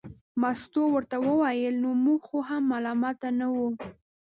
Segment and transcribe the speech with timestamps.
[0.41, 3.67] مستو ورته وویل نو موږ خو هم ملامته نه وو.